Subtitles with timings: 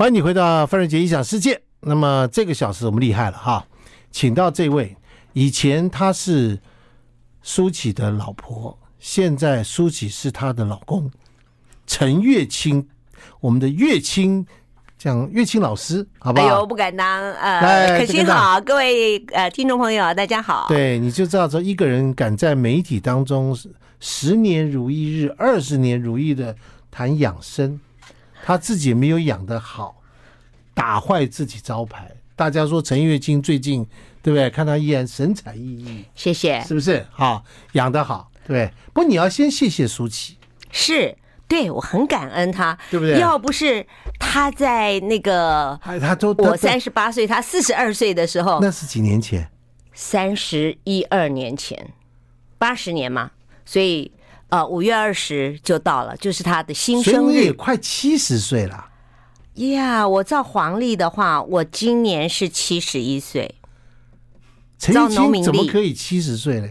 [0.00, 1.60] 欢迎你回到范瑞杰异想世界。
[1.80, 3.66] 那么这个小时我们厉害了哈，
[4.12, 4.96] 请到这位，
[5.32, 6.56] 以前他是
[7.42, 11.10] 舒淇的老婆，现在舒淇是他的老公
[11.84, 12.88] 陈月清，
[13.40, 14.46] 我们的月清，
[14.96, 16.46] 讲月清老师，好不好？
[16.46, 20.66] 哎呦，不敢当，呃，可心好，各位呃听众朋友，大家好。
[20.68, 23.52] 对，你就知道说一个人敢在媒体当中
[23.98, 26.54] 十年如一日，二十年如一的
[26.88, 27.80] 谈养生。
[28.48, 30.00] 他自己没有养得好，
[30.72, 32.10] 打坏自己招牌。
[32.34, 33.86] 大家说陈月卿最近
[34.22, 34.48] 对不对？
[34.48, 37.06] 看他依然神采奕奕，谢谢，是不是？
[37.10, 38.70] 好，养得好，对。
[38.94, 40.38] 不过你要先谢谢舒淇，
[40.70, 41.14] 是
[41.46, 43.20] 对我很感恩他，对不对？
[43.20, 43.86] 要不是
[44.18, 49.50] 他在那个，他都我三十八岁，他四十二岁的时候，那是几年前，
[49.92, 51.92] 三十一二年前，
[52.56, 53.32] 八十年嘛，
[53.66, 54.10] 所以。
[54.48, 57.52] 呃，五月二十就到了，就是他的新生日。
[57.52, 58.86] 快七十岁了。
[59.54, 63.56] 呀，yeah, 我照黄历的话，我今年是七十一岁。
[64.78, 66.68] 陈玉清怎么可以七十岁呢？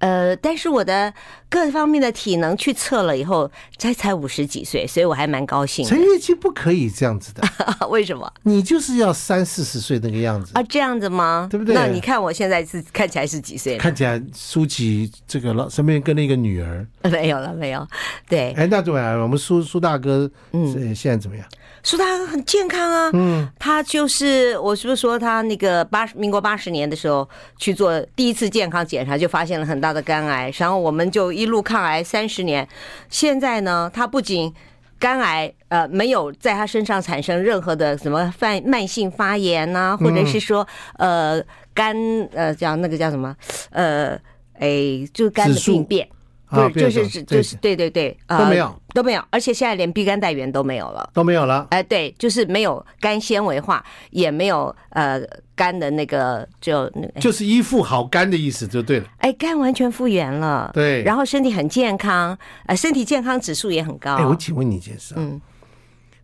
[0.00, 1.12] 呃，但是我的
[1.48, 5.86] 各方面的体能去测了以后，才才五十几岁，所以我还蛮高兴。
[5.86, 7.42] 陈月清不可以这样子的，
[7.88, 8.30] 为什么？
[8.42, 10.62] 你就是要三四十岁那个样子啊？
[10.64, 11.46] 这样子吗？
[11.50, 11.74] 对不对？
[11.74, 13.76] 那你看我现在是看起来是几岁？
[13.76, 17.86] 看起来舒淇这个老身边跟了一个女儿， 没有了，没有。
[18.28, 19.20] 对，哎，那怎么样？
[19.20, 21.46] 我们苏苏大哥，嗯，现在怎么样？
[21.82, 32.68] 苏大哥很健康啊，嗯，他就是我是不是说他那个八民国八十年的时候去做第一次健康检查，就发现了很大的肝癌，然后我们就一路抗癌三十年，
[33.08, 34.52] 现在呢，他不仅
[34.98, 40.66] 肝癌呃没有在他身上产生任何的什么慢慢性发炎呐、啊，或者是说
[40.98, 41.96] 呃肝
[42.34, 43.34] 呃叫那个叫什么？
[43.70, 44.18] 呃
[44.58, 46.06] 哎就肝的病变。
[46.50, 51.68] 不是，就是指就是对对对，都没有都没有，而且现在连 B 肝带原都没有了，都没有了。
[51.70, 55.20] 哎，对，就是没有肝纤维化，也没有呃
[55.54, 59.06] 肝的那个就那个，就是一副好肝的意思就对了。
[59.18, 62.36] 哎，肝完全复原了，对，然后身体很健康，
[62.66, 64.16] 呃，身体健康指数也很高。
[64.16, 65.40] 哎，我请问你一件事啊，嗯，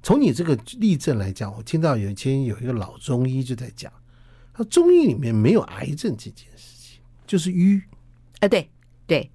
[0.03, 3.93] 从你这个例证来讲，我听到有一天有一个老中医就在讲，
[4.53, 7.81] 他中医里面没有癌症这件事情，就是瘀。
[8.41, 8.69] 哎，对
[9.07, 9.31] 对。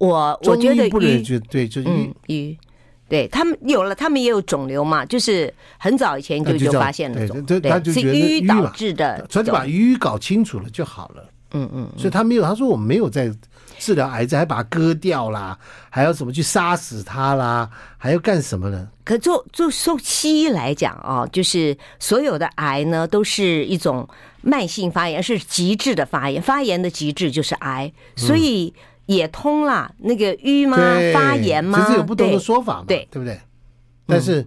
[0.00, 2.58] 我我觉得瘀对，就是瘀瘀，
[3.06, 11.28] 对他们有了，他们也有肿瘤嘛，就是很早以前就就发现了肿，对，他就觉导致的，所以就把瘀搞清楚了就好了。
[11.52, 13.30] 嗯嗯，所以他没有，他说我们没有在
[13.78, 15.58] 治疗癌症，还把它割掉啦，
[15.90, 17.68] 还要怎么去杀死它啦，
[17.98, 18.88] 还要干什么呢？
[19.04, 24.08] 可做做受西医来讲啊，就是所有的癌呢都是一种
[24.40, 28.72] 慢性发炎，是极致的发炎，发炎的极致就是癌，所以。
[29.10, 30.76] 也通了那个瘀吗？
[31.12, 31.84] 发炎吗？
[31.84, 33.38] 其实有不同的说法嘛，对对不对？
[34.06, 34.46] 但是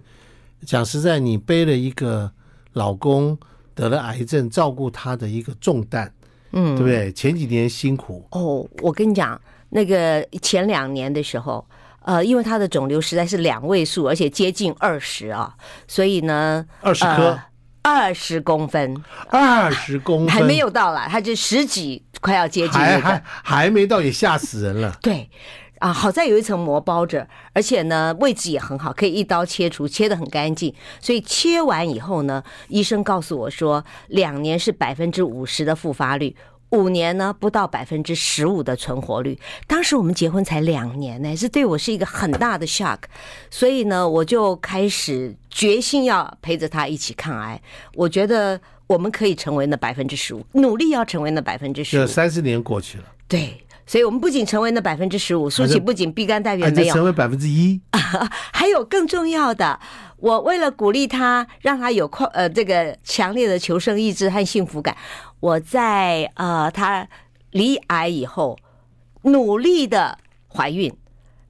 [0.64, 2.32] 讲实在，你背了一个
[2.72, 3.38] 老公
[3.74, 6.10] 得了癌症，照顾他的一个重担，
[6.52, 7.12] 嗯，对不对？
[7.12, 8.66] 前几年辛苦哦。
[8.80, 9.38] 我跟你讲，
[9.68, 11.62] 那个前两年的时候，
[12.00, 15.54] 呃，因为他的肿瘤实在是两位数，而且接近二十啊，
[15.86, 17.38] 所以呢，二十颗。
[17.84, 18.96] 二十公分，
[19.28, 24.96] 二十公分还没有到啦，他就十几，快要接近那个，还还还没到，也吓死人了。
[25.04, 25.28] 对，
[25.80, 30.74] 啊，好在有一层膜包着，而且呢位置也很好，可以一刀切除，切的很干净。
[30.98, 36.34] 所以切完以后呢，医生告诉我说，两年是百分之五十的复发率。
[36.74, 39.38] 五年呢，不到百分之十五的存活率。
[39.66, 42.98] 当时我们结婚才两年呢，是对我是一个很大的 shock。
[43.50, 47.60] 所以呢，我就开始决心要陪着他一起抗癌。
[47.94, 52.00] 我觉得我们可以成为那百分之十五，努力要成为那百分之十五。
[52.00, 57.80] 这三十年过去了，对，所以我们不仅成为那百分之十五，舒淇不仅 B 肝带原没有，成为百分之一，
[58.52, 59.80] 还有更重要的。
[60.18, 64.96] 我为了鼓励他，让他有快呃这个强烈的求生意志和幸福感，
[65.44, 67.06] 我在呃她
[67.50, 68.58] 离癌以后
[69.24, 70.16] 努力的
[70.48, 70.90] 怀孕，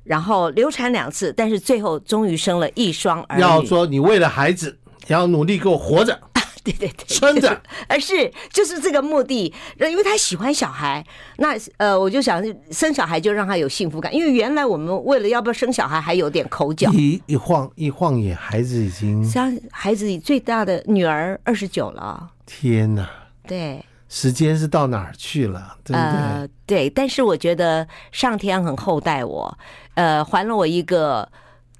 [0.03, 3.43] 然后流产两次，但是最后终于生了一双儿女。
[3.43, 6.21] 要说你为了孩子，要努力给我活着。
[6.64, 11.05] 对 对对，撑着，而是就是这个目的，因为他喜欢小孩，
[11.37, 12.43] 那呃，我就想
[12.73, 16.91] 生小孩就让他有幸福感，因为原来我们为了要不要生小孩还有点口角。
[16.93, 22.31] 一一晃一晃眼，孩子已经像孩子最大的女儿二十九了。
[22.44, 23.08] 天哪！
[23.46, 25.76] 对，时间是到哪儿去了？
[25.85, 26.00] 对不对？
[26.00, 29.58] 呃，对，但是我觉得上天很厚待我，
[29.94, 31.31] 呃，还了我一个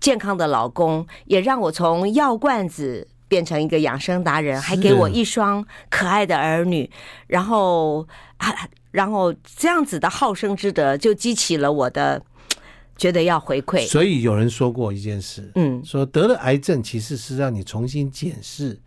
[0.01, 3.09] 健康的老公，也让我从药罐子。
[3.27, 6.89] 变成一个养生达人，还给我一双可爱的儿女，
[7.27, 8.07] 然后
[8.37, 8.55] 啊，
[8.93, 12.23] 然后这样子的好生之德就激起了我的
[12.97, 13.89] 觉得要回馈。
[13.89, 18.79] 所以有人说过一件事，嗯，说得了癌症其实是让你重新检视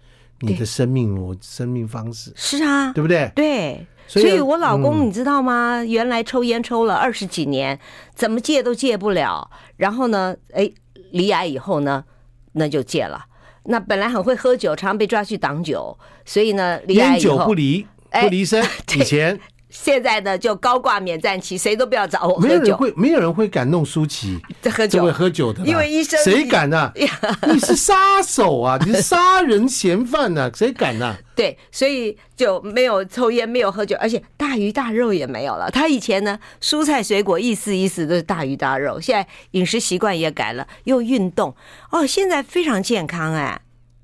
[0.42, 3.32] 你的生命我生命方式，是啊，对不对？
[3.36, 3.88] 对。
[4.08, 5.80] 所以，所以我老公你知道吗？
[5.82, 7.78] 嗯、原来抽烟抽了二十几年，
[8.16, 9.50] 怎么戒都戒不了。
[9.76, 10.72] 然后呢，哎，
[11.12, 12.06] 离癌以后呢，
[12.54, 13.26] 那就戒了。
[13.66, 17.86] 那本来很会喝酒，常常被抓去挡酒，所以呢，离癌以后烟酒不离，
[18.22, 18.64] 不离身。
[18.96, 19.38] 以前。
[19.80, 22.48] 现在呢，就高挂免战旗，谁都不要找我喝酒。
[22.48, 24.40] 没有人会，没有人会敢弄舒淇
[24.72, 25.64] 喝酒，会喝酒的。
[25.66, 26.80] 因为医生谁敢呢、
[27.22, 27.40] 啊？
[27.54, 28.78] 你是杀手啊！
[28.86, 30.52] 你是杀人嫌犯呢、啊？
[30.54, 31.18] 谁敢呢、啊？
[31.36, 35.70] 对，所以就没有抽烟，没有喝酒，而且大鱼大肉也没有了。
[35.70, 41.56] 他以前呢，蔬菜水果意思意思都是大鱼大肉，现在饮食习惯也改了，又运动
[41.92, 43.62] 哦，现在非常健康哎。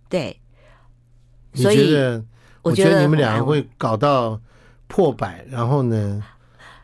[0.07, 0.39] 对，
[1.55, 1.97] 所以
[2.61, 4.39] 我觉得你们两个会搞到。
[4.93, 6.23] 破百，然后呢，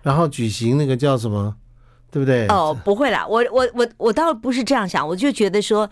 [0.02, 1.54] 然后举行那个叫什么，
[2.10, 2.48] 对不对？
[2.48, 5.88] 哦，不会啦，我我我我倒不是这样想，我就觉得说，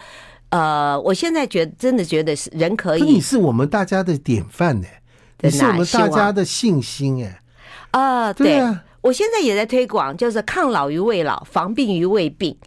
[0.49, 4.87] 呃，我现在觉得真的觉得是人可以，你是我们大家的典范呢，
[5.41, 7.39] 你是我们大家的信心哎，
[7.91, 12.57] 啊，对啊，我现在也在推广，就是抗老于未老，防病于未病。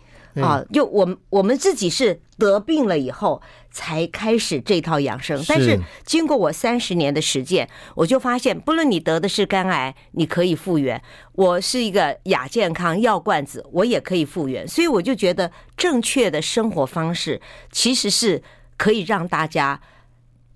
[0.42, 3.40] 啊，就我们我们自己是得病了以后
[3.70, 10.98] 才开始这套养生，但是经过我三十年的实践，我就发现，不论你得的是肝癌，你可以复原；
[11.32, 14.66] 我是一个亚健康药罐子，我也可以复原。
[14.66, 17.40] 所以我就觉得，正确的生活方式
[17.70, 18.42] 其实是
[18.76, 19.80] 可以让大家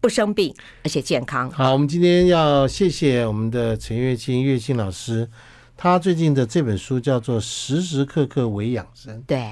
[0.00, 0.54] 不生病
[0.84, 1.50] 而且健康。
[1.50, 5.28] 好，我们今天要谢谢我们的陈月清月清老师。
[5.76, 9.44] 他最近的这本书叫做《时时刻刻为养生》，对，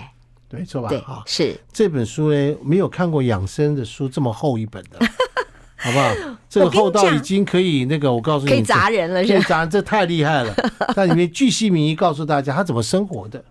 [0.52, 0.88] 没错吧？
[0.88, 4.98] 对，是这本书呢，没有看过养生的书这么厚一本的，
[5.76, 6.14] 好不好？
[6.48, 9.38] 这个厚到已经可以那个，我告诉你，可以砸人了，是吧？
[9.38, 10.54] 可以砸人，这太厉害了。
[10.94, 13.42] 在里面巨细靡遗告诉大家他怎么生活的。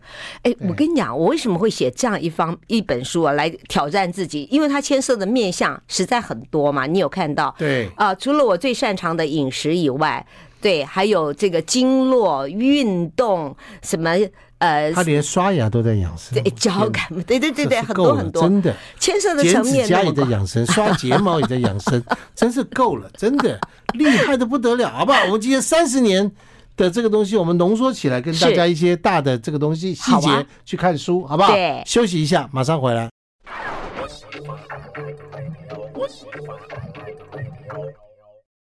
[0.44, 4.48] 哎，我跟你讲，我为什么会写这样一方一本书啊，来挑战自己？
[4.52, 6.86] 因为它牵涉的面相实在很多嘛。
[6.86, 7.54] 你有看到？
[7.58, 10.26] 对啊、呃，除了我最擅长的饮食以外。
[10.62, 14.12] 对，还有这个经络运动什么
[14.60, 22.04] 呃，他连刷牙都在养生，对，脚感，对对对对，很多很多，真的牵涉的层面，剪也在养生，刷睫毛也在养生，
[22.36, 23.60] 真是够了，真的
[23.96, 25.24] 厉害的不得了，好不好？
[25.26, 26.32] 我们今天三十年
[26.78, 31.52] 的这个东西，我们浓缩起来，跟大家一些大的这个东西细节去看书，好不好？
[31.52, 33.10] 对，休息一下，马上回来。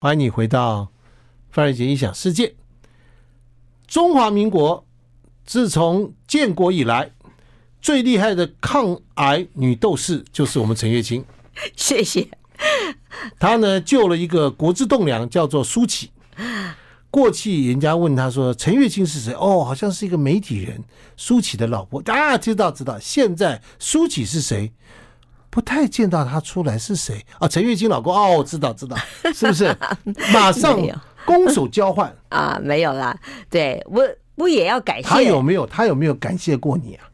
[0.00, 0.88] 欢迎你回到。
[1.50, 2.54] 范瑞杰一想世界，
[3.86, 4.86] 中华民国
[5.44, 7.10] 自从建国以来
[7.82, 11.24] 最厉害的抗癌女斗士就是我们陈月清。
[11.76, 12.28] 谢谢。
[13.38, 16.10] 她呢救了一个国之栋梁，叫做舒淇。
[17.10, 20.84] 过去人家问她说：“陈月清是谁？”哦，好像是一个媒体人，
[21.16, 22.00] 舒淇的老婆。
[22.06, 22.96] 啊，知道知道。
[23.00, 24.72] 现在舒淇是谁？
[25.50, 27.48] 不太见到她出来是谁啊？
[27.48, 28.96] 陈月清老公哦，知道知道，
[29.34, 29.76] 是不是？
[30.32, 30.78] 马上。
[31.30, 33.16] 攻守交换 啊，没有啦。
[33.48, 34.02] 对我，
[34.36, 35.66] 我也要感谢他有没有？
[35.66, 37.06] 他有没有感谢过你啊？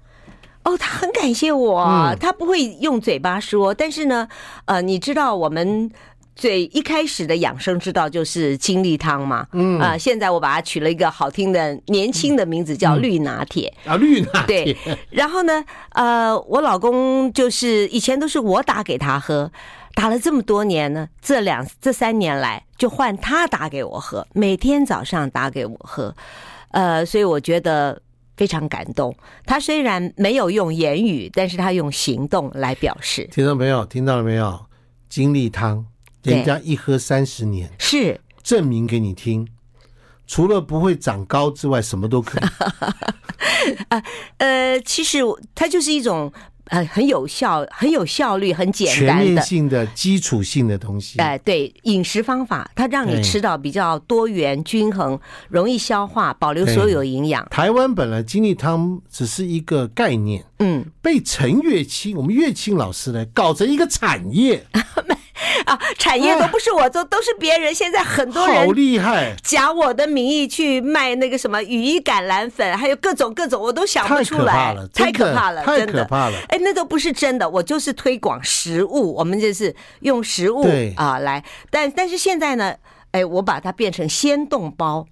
[0.64, 4.26] 哦，他很感谢我，嗯、他不会用嘴巴说，但是呢，
[4.64, 5.88] 呃，你知道我们
[6.34, 14.64] 最一开始的养生之道就是精力汤嘛，嗯啊、呃，现在我把它取了一个好听的、年轻的名字，叫绿拿铁、嗯、啊，绿拿铁。
[14.74, 14.76] 对，
[15.10, 19.50] 然后呢，呃，我老公就是以前都是我打给他喝。
[19.96, 26.14] 打了这么多年呢，这两这三年来就换他打给我喝，每天早上打给我喝，
[26.72, 27.98] 呃，所以我觉得
[28.36, 29.16] 非常感动。
[29.46, 33.26] 他虽然没有用言语，但是他用行动来表示。
[33.32, 33.86] 听到没有？
[33.86, 34.66] 听到了没有？
[35.08, 35.86] 金力汤，
[36.22, 39.48] 人家一喝三十年，是证明给你听，
[40.26, 43.74] 除了不会长高之外，什么都可以。
[43.88, 44.02] 啊，
[44.36, 45.20] 呃，其实
[45.54, 46.30] 它就是一种。
[46.66, 51.18] 呃，很有效，很有效率，很简单的全面性的基础性的东西。
[51.18, 55.18] 哎、呃，对，饮食方法，它让你吃到比较多元、均衡、
[55.48, 57.46] 容易消化，保留所有营养。
[57.50, 64.66] 台湾本来精力汤只是一个概念，嗯，被陈月清，我们月清老师呢搞成一个产业。
[65.66, 67.74] 啊，产业都不是我做，都是别人。
[67.74, 76.38] 现在很多人好厉害，假我的名义去卖那个什么羽衣甘蓝粉，还有各种各种，我都想不出来，太可怕了，太可怕了。
[76.48, 80.66] 哎，那都不是真的，我就是推广食物，我们就是用食物
[80.96, 81.42] 啊来。
[81.70, 82.74] 但但是现在呢，
[83.10, 85.06] 哎，我把它变成鲜冻包，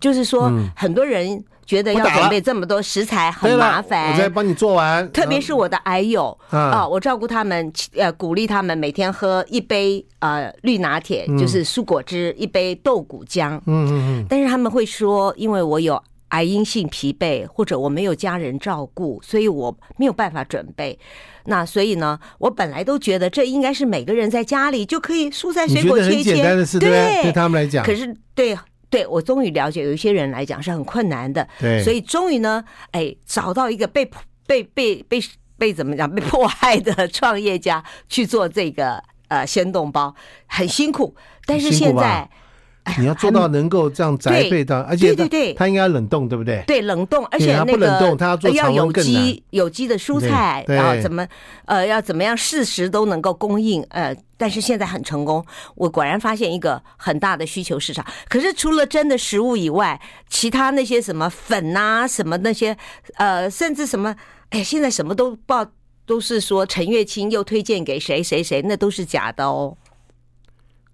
[0.00, 1.44] 就是说很多人。
[1.70, 5.08] 觉得要准备这么多食材很麻烦，我再帮你做完。
[5.12, 13.56] 特别是我的癌友啊，我照顾他们，呃，鼓励他们每天喝一杯呃绿拿铁，就是蔬果汁，一杯豆谷浆。
[13.66, 14.26] 嗯嗯嗯。
[14.28, 20.98] 但是他们会说，因为我有癌因性疲惫，或者我没有家人照顾，所以我没有办法准备。
[21.44, 27.84] 那所以呢，我本来都觉得这应该是每个人在家里就可以蔬菜水果切一切，简单的事，对，对，对他们来讲。
[27.84, 28.58] 可是对
[28.90, 31.48] 对，我终于了解，有一些人来讲是很困难的。
[31.58, 34.04] 对，所以终于呢，哎，找到一个被
[34.46, 35.18] 被被被
[35.56, 40.14] 被怎么讲被迫害的 创业家去做这个呃鲜冻包，
[40.46, 41.14] 很辛苦，
[41.46, 42.28] 但是现在。
[42.98, 46.64] 你要做到能够这样栽培到，而且对对对，它应该冷冻，对不对？
[46.66, 49.12] 对，冷冻，而且那个不冷冻，它要做常温更难。
[49.14, 51.26] 要有机有机的蔬菜，然后怎么
[51.66, 55.44] 呃要怎么样适时都能够供应呃，但是现在很成功，
[55.74, 58.04] 我果然发现一个很大的需求市场。
[58.28, 62.76] 可是除了真的食物以外，其他那些什么粉啊，什么那些
[63.16, 64.16] 呃，甚至什么
[64.48, 65.64] 哎，现在什么都报
[66.06, 69.76] 都是说陈月清又推荐给谁谁谁，那都是假的哦。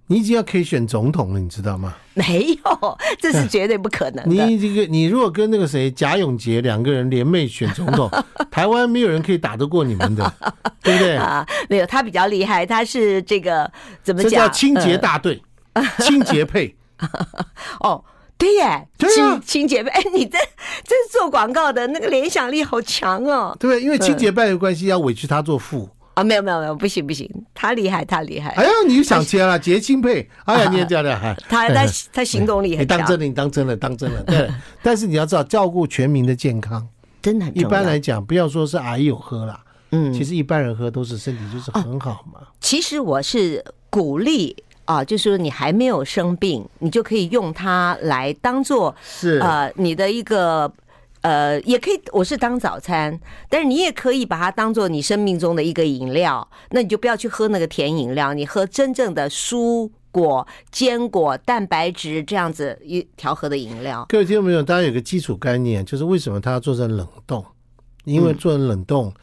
[0.09, 1.95] 你已经要可以选总统了，你知道吗？
[2.15, 4.47] 没有，这是绝对不可能的。
[4.47, 8.09] 你这个，你如果跟那个谁贾永杰两个人联袂选总统，
[8.51, 10.33] 台湾没有人可以打得过你们的，
[10.83, 11.17] 对不对？
[11.17, 13.71] 啊，没有，他比较厉害，他是这个
[14.03, 14.31] 怎么讲？
[14.31, 16.75] 这叫清洁大队，呃、清洁配。
[17.81, 18.03] 哦，
[18.39, 19.91] 对耶，对啊，清洁配。
[19.91, 20.39] 哎，你这
[20.85, 23.57] 这是做广告的那个联想力好强哦。
[23.59, 25.91] 对，因为清洁派的关系，要委屈他做副。
[26.17, 28.49] 啊，没有没有没有，不行不行，他厉害他厉害。
[28.53, 32.99] 哎呀，你又想接了，杰清配，哎呀， 你也这样的，他他他行动力很强。
[32.99, 34.23] 你当真了，你当真了，当真了。
[34.23, 34.51] 对，
[34.83, 36.89] 但是你要知道，照顾全民的健康，
[37.21, 37.59] 真的很。
[37.59, 42.41] 一般来讲，不要说是癌友喝了，嗯，其实一般人喝都是身体就是很好嘛。
[42.61, 44.57] 其实我是鼓励
[44.87, 50.73] 啊，就是说你还没有生病，你就可以用它来当做是呃你的一个。
[51.27, 53.19] 呃，也可以，我是当早餐，
[53.49, 64.07] 但是你也可以把它当做你生命中的一个饮料，那你就不要去喝那个甜饮料，你喝真正的蔬果、坚果、蛋白质这样子一调和的饮料。
[64.09, 67.45] 各位听众朋友，大家有个基础概念，就是为什么它要做成冷冻？
[68.05, 69.09] 因为做成冷冻。
[69.09, 69.15] 嗯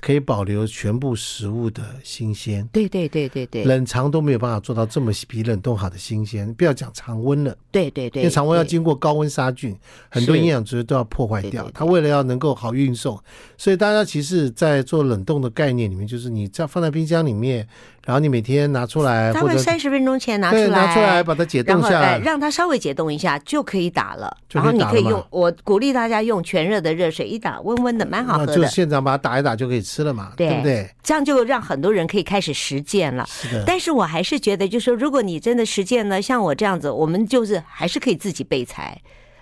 [0.00, 9.76] 可以保留全部食物的新鲜，对对对对对，冷藏都没有办法做到这么比冷冻好的新鲜，不要讲常温了，对对对，因为常温要经过高温杀菌，
[10.10, 11.70] 很多营养值都要破坏掉。
[11.72, 13.18] 它为了要能够好运送，
[13.56, 17.66] 所以大家其实，在做冷冻的概念里面，就是你这样放在冰箱里面。
[18.06, 24.34] 然后你每天拿出来，大概三十分钟前拿出来，拿出来把它解冻下来，让它稍微解冻一下就可以打了。
[24.52, 28.54] 然后你可以用，我鼓励大家用全热的热水一打，温温的，蛮好喝的。
[28.54, 30.88] 就现场把它打一打就可以吃了嘛，对不对？
[31.02, 33.26] 这样就让很多人可以开始实践了。
[33.28, 33.64] 是的。
[33.66, 38.96] 但是我还是觉得，就是说，如果你真的实践呢，像我这样子，我们就是还是可以自己备材。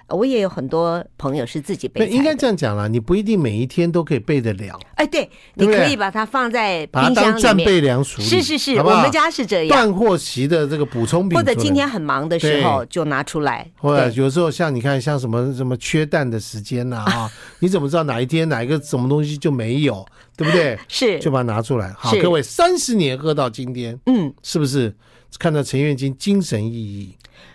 [0.09, 2.07] 我也有很多朋友是自己背的。
[2.09, 4.79] 应该这样讲啦，你不一定每一天都可以备得了。
[4.97, 8.29] 哎，对，你可以把它放在冰箱里面，战备粮处理。
[8.29, 9.69] 是是是，我们家是这样。
[9.69, 13.71] 断货期的这个补充品，或者今天很忙的时候就拿出来。
[13.77, 17.31] 或者有时候像你看，像什么什么缺蛋的时间呐啊，
[17.61, 20.05] 你怎么知道哪一天哪一个什么东西就没有，
[20.37, 20.79] 对不对？
[20.89, 21.93] 是，就把它拿出来。
[21.97, 24.95] 好，各位，三十年喝到今天，嗯，是不是
[25.39, 27.09] 看到陈月金精神奕奕？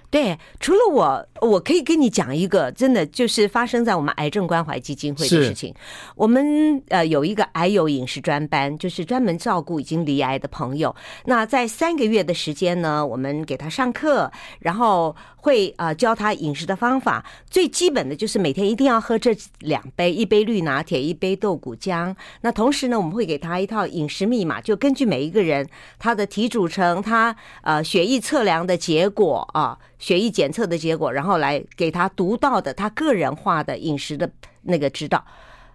[0.09, 5.73] 对，除了我，我可以跟你讲一个，真的就是发生在我们癌症关怀基金会的事情。
[6.15, 10.95] 我们呃有一个癌友饮食专班，就是专门照顾已经离癌的朋友。
[11.25, 17.25] 那在三个月的时间呢，我们给他上课，然后会呃教他饮食的方法。
[17.49, 22.15] 最基本的就是每天一定要喝这两杯，一杯绿拿铁，一杯豆谷浆。
[22.41, 25.67] 那同时呢，我们会给他一套饮食密码，就根据每一个人
[25.97, 29.77] 他的体组成，他呃血液测量的结果啊。
[29.99, 34.31] 血液检测的结果，然后来给他独到的他个人化的饮食的
[34.61, 35.25] 那个指导。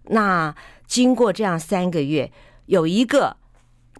[0.05, 0.55] 那
[0.87, 2.33] 经过这样三个月，
[2.65, 3.37] 有一个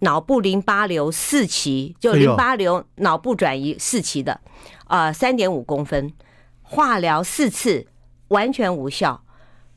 [0.05, 4.39] 脑部淋巴瘤四期，就淋巴瘤脑部转移四期的，
[4.85, 6.13] 啊，三点五公分，
[6.61, 7.87] 化疗四次
[8.27, 9.23] 完全无效，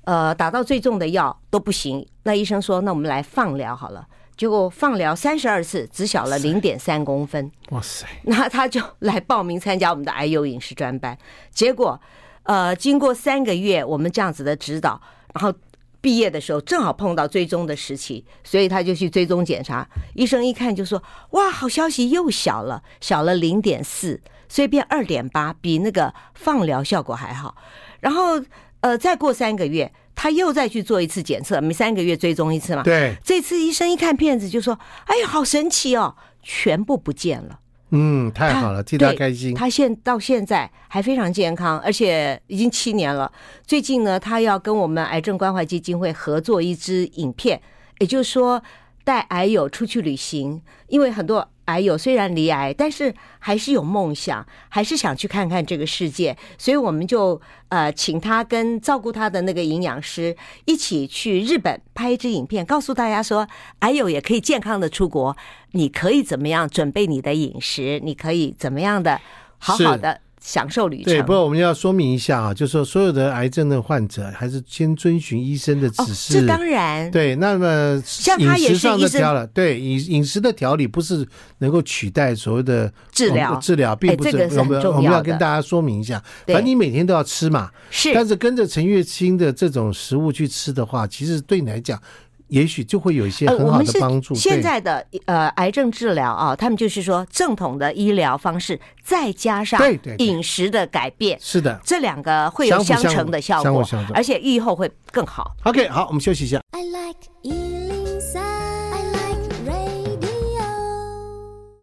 [0.04, 2.06] 呃，打到最重的药都不行。
[2.24, 4.06] 那医生说，那我们来放疗好了。
[4.36, 7.50] 结果放疗三十二次，只小了零点三公分。
[7.70, 8.06] 哇塞！
[8.22, 11.16] 那他就来报名参加我们的 IU 饮食专班。
[11.50, 12.00] 结果，
[12.44, 15.00] 呃，经过三个月我们这样子的指导，
[15.34, 15.52] 然后
[16.00, 19.86] 毕业的时候正好碰到追踪的时期，所以他就去追踪检查。
[20.14, 21.02] 医生一看就说
[21.32, 27.56] ：“哇，好消息，又小了，小了零点四，所以变二点八，比那个放疗效果还好。”
[28.00, 28.42] 然后，
[28.80, 29.92] 呃，再过三个月。
[30.20, 32.82] 他又再去做一次检测，每三个月追踪一次嘛。
[32.82, 34.76] 对，这次医生一看片子就说
[35.06, 39.54] ：“哎呀，好神奇哦，全部不见了。”嗯，太好了，替他开心。
[39.54, 43.30] 他现到现在还非常健康，而且已经七年了。
[43.66, 47.60] 最近呢，他要跟我们癌症关怀基金会合作一支影片，
[47.98, 48.62] 也就是说
[49.04, 51.48] 带癌友出去旅行，因为很多。
[51.68, 60.34] 癌友虽然离癌，但是还是有梦想，还是想去看看这个世界，所以我们就呃请他跟照顾他的那个营养师
[60.64, 63.46] 一起去日本拍一支影片，告诉大家说，
[63.80, 65.36] 癌友也可以健康的出国，
[65.72, 69.20] 你可以怎么样准备你的饮食，你可以怎么样的
[69.58, 70.22] 好好的。
[70.40, 71.12] 享受旅程。
[71.12, 76.38] 对，不过我们要说明一下啊，就是说所有的癌症的患者还是先遵循医生的指示。
[76.38, 77.10] 哦、这当然。
[77.10, 78.02] 对，那么
[78.38, 81.26] 饮食上的调了，对饮饮食的调理不是
[81.58, 84.48] 能够取代所谓的治疗治疗，并不是。
[84.58, 84.64] 我
[85.00, 87.70] 们要跟大家说明一下，反正你每天都要吃嘛。
[87.90, 88.12] 是。
[88.14, 92.00] 但是跟着陈月清的这种食物去吃的话，其实对你来讲。
[92.48, 94.34] 也许就会有一些很好的帮助。
[94.34, 99.80] 现在的呃癌症治疗啊，他们就是说正统的医疗方式，再加上
[100.18, 105.54] 饮食的改变，是的，这两个会有相乘的效果，而且愈后会更好。
[105.64, 106.60] OK，好，我们休息一下。
[106.72, 110.64] I like 103, I like radio。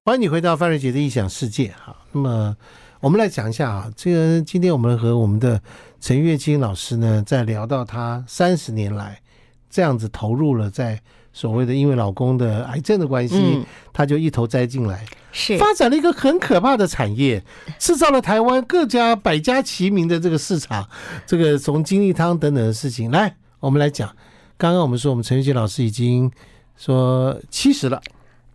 [0.05, 1.73] 欢迎你回到范瑞杰的异想世界。
[1.79, 2.55] 好，那么
[2.99, 5.61] 我们来讲一下啊，这个今天我们和我们的
[5.99, 9.21] 陈月金老师呢，在聊到他三十年来。
[9.69, 10.99] 这样子投入了，在
[11.33, 17.43] 所谓的因为老公的癌症的关系，嗯、他就一头栽进来，是发展了一个很可怕的产业，
[17.77, 20.87] 制造了台湾各家百家齐名的这个市场。
[21.25, 24.09] 这个从金利汤等等的事情来，我们来讲。
[24.57, 26.31] 刚刚我们说，我们陈玉杰老师已经
[26.77, 28.01] 说七十了，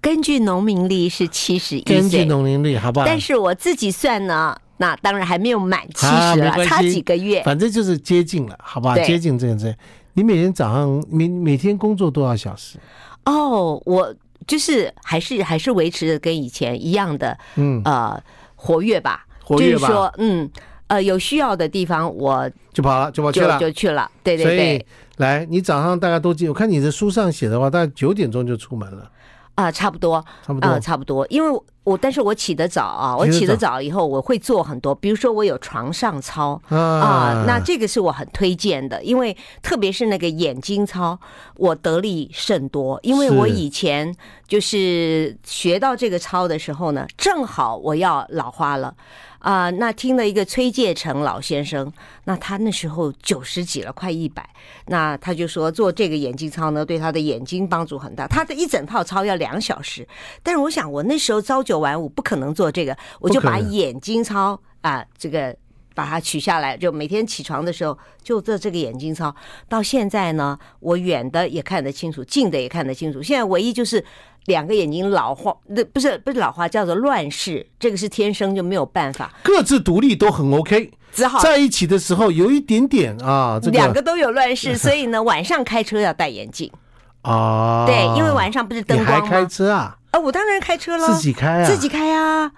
[0.00, 3.04] 根据农民历是七十根据农民历，好不好？
[3.04, 8.96] 但是我自己算呢，那当然还没有满七十了，差几个月，反正就是接近了，好不好？
[9.00, 9.76] 接近这个这。
[10.14, 12.78] 你每天早上每每天工作多少小时？
[13.24, 14.14] 哦，我
[14.46, 18.20] 就是还是还是维持着跟以前一样的，嗯呃
[18.56, 20.50] 活跃吧，活跃吧，就是说嗯
[20.88, 24.86] 呃有需要的地方我就跑了就跑去了就去了，对对对。
[25.18, 26.48] 来，你早上大概都几？
[26.48, 29.10] 我看你的书上写的话，大概九点钟就出门了。
[29.54, 31.26] 啊、呃，差不多，差不多，呃，差不多。
[31.28, 41.18] 因为我，但是我起得早啊，我起得早以后，我会做很多，比如说我有床上操啊、呃，那这个是我很推荐的，因为特别是那个眼睛操，
[41.56, 44.14] 我得力甚多，因为我以前
[44.46, 48.94] 就是学到这个操的时候呢，正好我要老花了。
[49.40, 51.90] 啊、呃，那听了一个崔介成老先生，
[52.24, 54.46] 那他那时候九十几了，快一百，
[54.88, 58.26] 那他就说做这个眼睛操呢，对他的眼睛帮助很大。
[58.26, 60.06] 他的一整套操要两小时，
[60.42, 65.54] 但是我想我那时候朝九晚五，不可能做这个，我就把眼睛操啊、呃，这个
[65.94, 69.34] 把它取下来，就每天起床的时候就做这个眼睛操。
[69.68, 73.22] 到现在呢，我远的也看得清楚，近的也看得清楚。
[73.22, 74.04] 现在唯一就是。
[74.46, 79.32] 两个眼睛老化，那不是不是老化，叫做乱视，这个是天生就没有办法。
[79.44, 86.72] 各自独立都很 OK，只好在一起的时候有一点点啊，这个、两个都有乱视， 所以呢，晚上开车要戴眼镜
[87.20, 87.84] 啊。
[87.86, 89.26] 对，因为晚上不是灯光吗？
[89.26, 89.98] 还开车啊？
[90.10, 92.50] 啊，我当然开车了，自己开啊，自己开啊，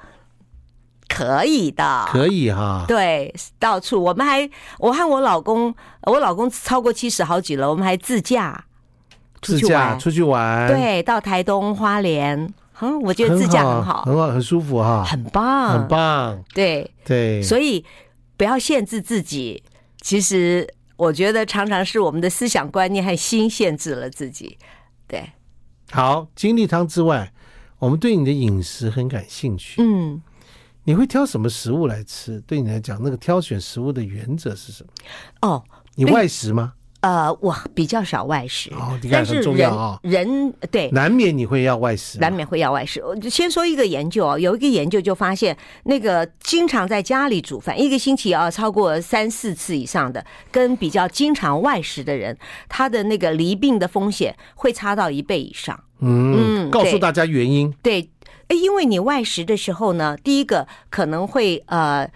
[1.09, 2.85] 可以的，可以哈。
[2.89, 8.65] 对，到处我们还，我和我老公，我老公超过七十好几了，我们还自驾。
[9.43, 12.39] 自驾出去玩，对，到台东花莲，
[12.81, 16.89] 嗯，我觉得自驾很好，很好，很舒服哈，很棒，很棒，对。
[17.05, 17.85] 对，所以
[18.37, 19.61] 不要限制自己。
[20.01, 24.57] 其实我觉得常常是我们的思想观念和心限制了自己。
[25.09, 25.33] 对，
[25.91, 27.33] 好，精力汤之外，
[27.83, 29.83] 我们对你的饮食很感兴趣。
[29.83, 30.23] 嗯，
[30.85, 32.41] 你会挑什么食物来吃？
[32.43, 34.91] 对你来讲，那个挑选食物的原则是什么？
[35.41, 35.65] 哦，
[35.97, 36.75] 你外食吗？
[37.01, 43.03] 呃，我比较少外食，哦，但是人人对难免你会要外食，难免会要外食。
[43.03, 55.83] 我就先说一个研究啊，有一个研究就发现，那个经常在家里煮饭，一个星期要超过三四次以上的，跟比较经常外食的人，他的那个罹病的风险会差到一倍以上。
[56.03, 57.73] 嗯，告诉大家原因。
[57.83, 58.11] 对，
[58.49, 62.11] 哎，因为你外食的时候呢，第一个可能会呃。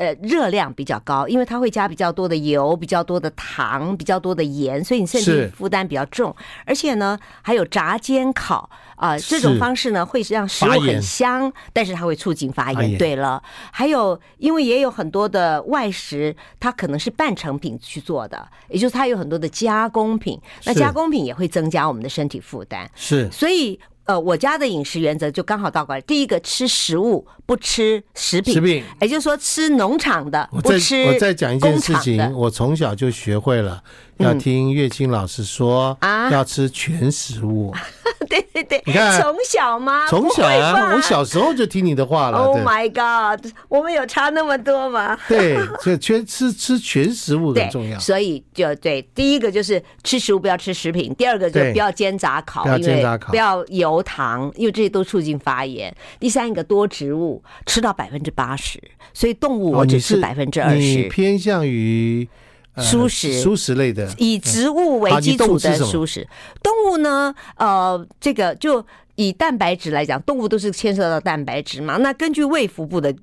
[0.00, 6.34] 呃，热量比较高，因为它会加比较多的油、比较多的糖、比较多的盐，所以你身体负担比较重。
[6.64, 12.96] 而且呢，还有炸、煎、烤啊、呃，这种方式呢，会让食物很香，但是它会促进发炎。
[12.96, 22.90] 对了，还有，因为也有很多的外食，它可能是半成品去做的，也就是它有很多的加工品，那加工品也会增加我们的身体负担。
[22.94, 23.78] 是，所以。
[24.10, 26.00] 呃，我家的饮食原则就刚好倒过来。
[26.00, 28.52] 第一个吃食物，不吃食品。
[28.54, 31.04] 食品，也就是说吃农场的，不吃。
[31.04, 33.80] 我再讲一件事情，我从小就学会了
[34.20, 37.74] 要听月清老师说啊要吃全食物。
[38.28, 40.06] 对对对，你看从小吗？
[40.08, 42.38] 从小啊，我小时候就听你的话了。
[42.38, 45.18] Oh my God，我们有差那么多吗？
[45.26, 47.98] 对，所以全吃吃全食物对很重要。
[47.98, 55.92] 所以就对，第一个就是吃食物不要吃食品，第二个就不要煎炸烤，不要因为煎炸烤不要油糖，因为这些都促进发炎。
[56.20, 58.80] 第三个多植物，吃到百分之八十，
[59.12, 61.08] 所以动物哦，我只吃百分之二你十。
[61.08, 62.38] 偏向于呃
[62.76, 64.08] 蔬食蔬食类的。
[64.18, 66.28] 以植物为基础的动物吃什么蔬食，
[66.62, 68.84] 动物呢，呃，这个就
[69.16, 71.96] 以蛋白质来讲，动物都是牵涉到蛋白质嘛。
[71.98, 73.14] 那根据胃腹部的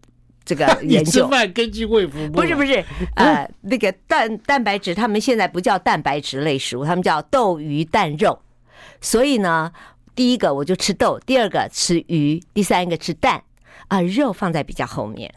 [0.45, 8.39] 这个 研究，饭根据胃腹部不是不是，是， 呃，那个蛋蛋白质，他们现在不叫蛋白质类食物，他们叫豆鱼蛋肉。
[9.01, 9.71] 所以呢，
[10.15, 13.43] 第一个我就吃豆，第二个吃鱼，第三个吃蛋
[13.87, 15.33] 啊、肉放在比较后面。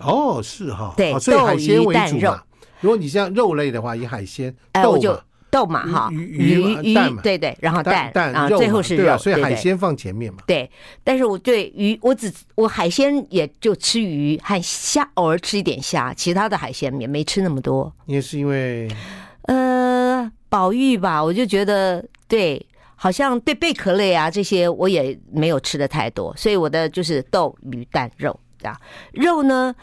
[0.00, 2.36] 哦，是哈，对豆鱼蛋肉。
[2.86, 5.20] 如果你像肉类的话，以海鲜哎、豆就嘛
[5.50, 10.38] 豆嘛哈，鱼鱼鱼蛋嘛对对，然后蛋，蛋啊最后是肉，对啊所以海鲜放前面嘛。
[10.46, 10.70] 对，
[11.02, 17.92] 但是我对鱼，我只我海鲜也就吃鱼和虾，偶尔吃一点虾，其他的海鲜也没吃那么多。
[18.06, 18.88] 也是因为
[19.48, 28.80] 呃，保育吧，我就觉得对，好像对贝壳类啊这些我也没有吃的太多，所以我的就是豆、鱼、蛋、肉这样。
[29.12, 29.74] 肉呢，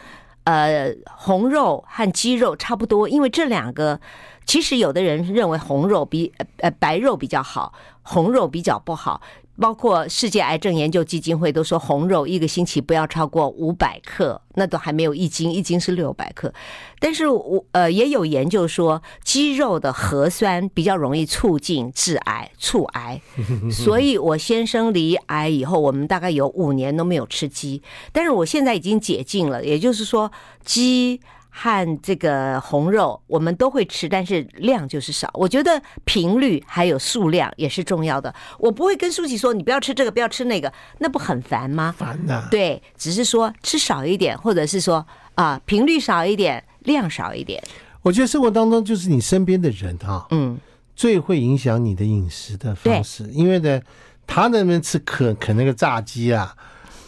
[0.45, 3.99] 呃，红肉和鸡肉差不多，因为这两个
[4.45, 9.21] 其实有的人认为红肉比呃白肉比较好，红肉比较不好。
[9.59, 16.51] 包括世界癌症研究基金会都说，红肉一个星期不要超过五百克，那都还没有一斤，一斤是六百克。
[16.99, 23.21] 但是我呃也有研究说，鸡肉的核酸比较容易促进致癌、促癌，
[23.71, 30.31] 所以我先生离癌以后，我们大概有五年都没有吃鸡，但是我现在已经解禁了，也就是说
[30.65, 31.21] 鸡。
[31.55, 35.29] 和这个红肉我们都会吃，但是量就是少。
[35.35, 38.33] 我觉得频率还有数量也是重要的。
[38.57, 41.93] 我不会跟舒淇说你不要吃这个，不要吃那个，那不很烦吗？
[41.95, 42.47] 烦呐。
[42.49, 47.63] 对，只是说吃少一点，或者是说啊频率少一点，量少一点。
[48.01, 50.57] 我觉得生活当中就是你身边的人哈，嗯，
[50.95, 53.79] 最会影响你的饮食的方式，因为呢，
[54.25, 56.55] 他那边吃啃啃那个炸鸡啦，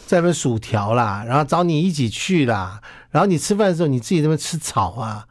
[0.06, 5.26] 在那边薯条啦，然后找你一起去啦，然后你吃饭的时候你自己在那边吃草啊，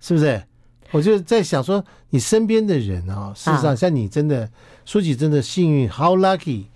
[0.00, 0.42] 是不是？
[0.90, 4.48] 我就在想说，你身边的人啊、哦，事实上像你真的，
[4.84, 6.66] 说起真的幸运，how lucky，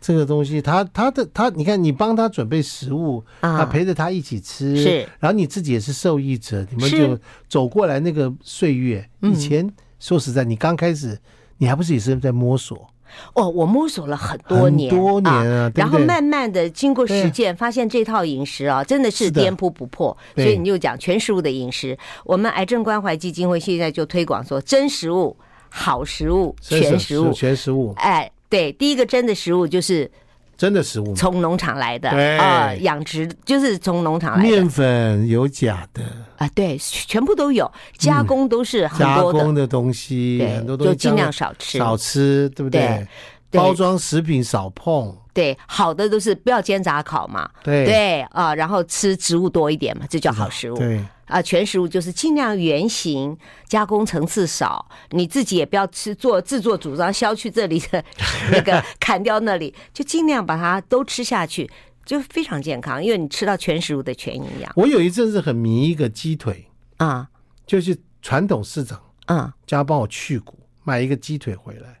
[0.00, 3.58] 这个东西，他他的他，你看你帮他准备食物，啊。
[3.58, 9.30] 他陪着他一起吃，是，然后你自己也是受益者，你们就走过来那个岁月，嗯。
[9.30, 11.18] 以前说实在，你刚开始，
[11.58, 12.88] 你还不是也是在摸索，
[13.34, 20.16] 哦，我摸索了很多年，多年啊然后慢慢的经过实践，发现这套饮食啊，真的是颠扑不破。
[20.34, 25.36] 所以你就讲全食物的饮食，我们癌症关怀基金会现在就推广说真食物、
[25.68, 27.32] 好食物、全食物。
[27.32, 30.10] 全食物，哎，对，第一个真的食物就是
[30.56, 32.38] 真的食物，从农场来的对。
[32.38, 34.48] 啊，养殖就是从农场来的。
[34.48, 36.02] 面粉有假的，
[36.38, 41.78] 啊，对，全部都有，加工都是很加多的，工的东西，对很多，东西就尽量少吃。
[41.78, 42.80] 少吃，对不对？
[42.80, 43.06] 对？
[43.50, 43.58] 对。
[43.60, 47.84] 包装食品少碰，对，好的都是不要煎炸烤嘛，对。
[47.84, 50.76] 对啊，然后吃植物多一点嘛，这叫好食物。
[50.76, 53.36] 对，啊，全食物就是尽量原形，
[53.68, 58.04] 加工层次少，你自己也不要吃做自作主张削去这里的
[58.50, 61.70] 那个 砍掉那里，就尽量把它都吃下去，
[62.04, 66.66] 就非常健康，因为你吃到全食物的全营养我有一阵子很迷一个鸡腿，
[66.98, 67.28] 啊，
[67.66, 72.00] 就是传统市场啊，家帮我去骨，买一个鸡腿回来，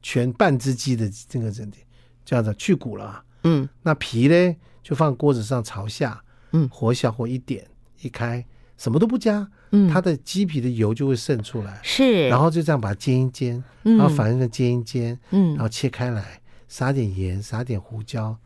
[0.00, 1.80] 全半只鸡的这个整体
[2.24, 3.24] 叫做去骨了啊。
[3.42, 7.66] 嗯那皮呢就放锅子上朝下，嗯火小火一点，
[8.02, 8.44] 一开
[8.76, 18.36] 什么都不加，嗯，它的鸡皮的油就会渗出来，是，然后就这样把它煎一煎，嗯然后反正煎一煎，嗯然后切开来，撒点盐，撒点胡椒，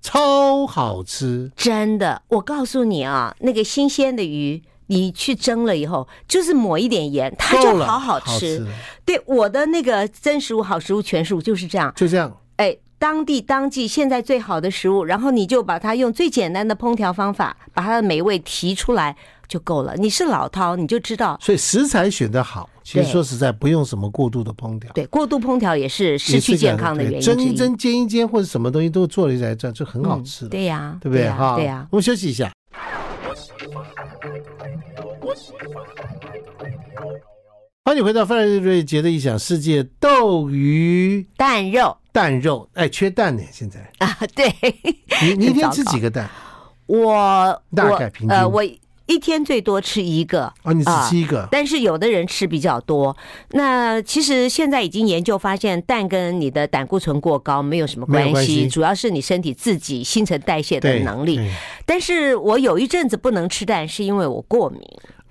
[0.00, 1.50] 超好吃。
[1.56, 8.66] 真的，我告诉你啊，那个新鲜的鱼，你去蒸了以后，就是抹一点盐，它就好好吃。
[9.04, 11.92] 对，我的那个真食物、好食物、全食物就是这样。
[11.96, 12.34] 就这样。
[12.94, 19.94] 哎，当地当季现在最好的食物，然后你就把它用最简单的烹调方法，把它的美味提出来就够了。
[19.96, 27.20] 你是老饕，你就知道，所以食材选得好，其实说实在不用什么过度的烹调，对，过度烹调也是失去健康的原因。
[27.20, 31.26] 蒸一蒸、煎一煎或者什么东西都做了一来这样就很好吃了，嗯对呀，对不对？
[31.26, 31.86] 呀哈，对呀。
[31.90, 32.50] 我们休息一下。
[37.84, 44.54] 欢迎回到范瑞杰的异想世界，斗鱼蛋肉蛋肉，哎，缺蛋呢，现在啊，对，
[45.20, 46.30] 你 你一天吃几个蛋？
[46.86, 48.62] 我大我概平均呃，我
[49.06, 53.16] 一天最多吃一个啊，你只吃一个，呃，但是有的人吃比较多。
[53.50, 61.40] 那其实现在已经研究发现，蛋跟你的胆固醇过高没有什么关系，主要是你身体自己新陈代谢的能力。
[61.84, 64.80] 但是我有一阵子不能吃蛋，是因为我过敏。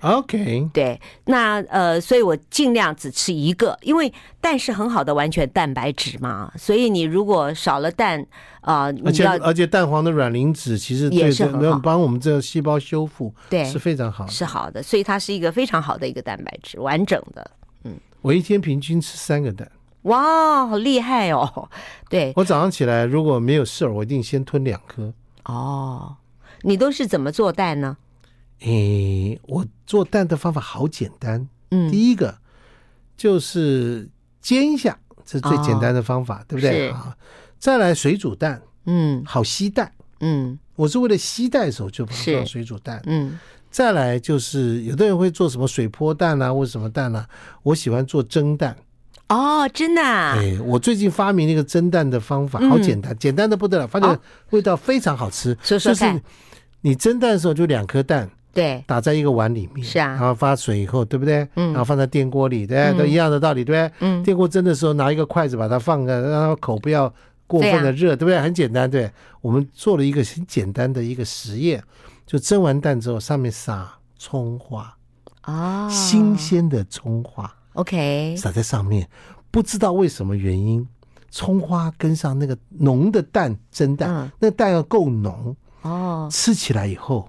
[0.04, 8.20] OK，对，那呃，所以我尽量只吃一个，因为蛋是很好的完全蛋白质嘛，所以你如果少了蛋
[8.60, 17.50] 啊，呃、而且而且蛋黄的卵磷脂其实对也是很好，帮我们这个细胞修复，对，是非常好的，是好的，所以它是一个非常好的一个蛋白质，完整的。
[17.84, 19.70] 嗯，我一天平均吃三个蛋，
[20.02, 21.68] 哇，好厉害哦！
[22.10, 25.12] 对，我早上起来如果没有事儿，我一定先吞两颗。
[25.44, 26.16] 哦，
[26.60, 27.96] 你都是怎么做蛋呢？
[28.60, 31.46] 诶、欸，我做蛋的方法好简单。
[31.70, 32.38] 嗯，第一个
[33.16, 34.08] 就是
[34.40, 36.90] 煎一下，这是最简单的方法，哦、对不对？
[36.90, 37.16] 啊，
[37.58, 43.38] 再来水煮蛋，嗯，好吸蛋，嗯，我是为了吸蛋的时候就把它放水煮蛋，嗯，
[43.70, 47.28] 再来就是有的人会做什么水波蛋啊，或者什么蛋啊，
[47.62, 48.76] 我喜欢做蒸蛋。
[49.28, 50.36] 哦，真的、啊？
[50.38, 54.18] 哎，我最近发明了一个蒸蛋的方法，好简单，嗯、简单的不得了，发现
[54.50, 55.56] 味道非常好吃。
[55.62, 56.24] 说说看，就是
[56.82, 58.30] 你蒸蛋的时候就两颗蛋。
[58.54, 61.46] 对，打在一个碗里面，是啊，然后发水以后，对不对？
[61.56, 63.90] 嗯，然后放在电锅里，对，嗯、都一样的道理，对？
[63.98, 67.12] 嗯，电锅蒸的时候，拿一个筷子把它放在，让它口不要
[67.46, 68.40] 过分的热，对，不对？
[68.40, 69.10] 很简单，对。
[69.40, 71.82] 我们做了一个很简单的一个实验，
[72.26, 74.96] 就蒸完蛋之后，上面撒葱花，
[75.42, 79.06] 啊、哦，新鲜的葱花，OK，撒在上面，
[79.50, 80.88] 不知道为什么原因，
[81.30, 87.28] 葱花跟上那个浓的蛋蒸蛋，嗯、那蛋要够浓，哦，吃起来以后。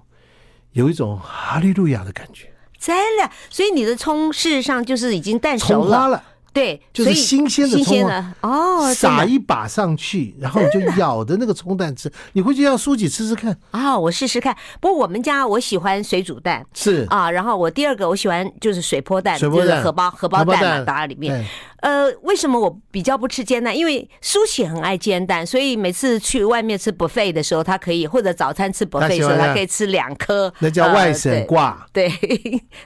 [0.76, 6.22] 有一种哈利路亚的感觉，真的，所以你的葱事实上就是已经蛋熟了，了。
[6.52, 8.32] 对，就是新鲜的葱的。
[8.40, 13.52] 哦，撒一把上去，然后你就咬着那个葱蛋吃， 你回去让书记吃吃看。
[13.70, 14.56] 啊、哦，我试试看。
[14.80, 17.06] 不过我们家我喜欢水煮蛋，是。
[17.10, 19.68] 啊，然后我第二个我喜欢就是水泼蛋，水波蛋。
[19.68, 21.44] 就是荷包荷包蛋嘛，打在里面。
[21.86, 23.76] 呃，为什么我比较不吃煎蛋？
[23.76, 30.52] 因为苏喜很爱煎蛋，所以每次去外面吃 buffet 的时候，他可以或者早餐吃 buffet 的时候，他可以吃两颗。
[30.58, 31.86] 那叫外省挂。
[31.92, 32.10] 对，